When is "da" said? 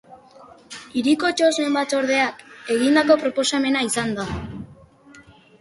4.23-4.27